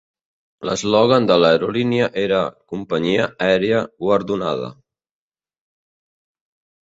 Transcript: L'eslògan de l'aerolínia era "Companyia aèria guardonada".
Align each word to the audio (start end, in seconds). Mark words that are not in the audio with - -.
L'eslògan 0.67 1.25
de 1.31 1.35
l'aerolínia 1.41 2.07
era 2.21 2.39
"Companyia 2.73 3.27
aèria 3.49 3.81
guardonada". 4.05 4.71